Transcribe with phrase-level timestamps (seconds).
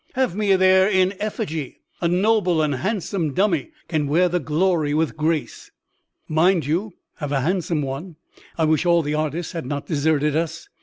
[0.13, 5.15] Have me there in effigy; a noble and handsome dummy can wear the glory with
[5.15, 5.69] grace*
[6.27, 8.15] Mind you have a handsome one;
[8.57, 10.67] I wish all the artists had not deserted us.